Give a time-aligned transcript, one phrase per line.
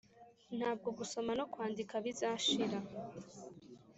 [0.57, 2.77] ntabwo gusoma no kwandika bizashira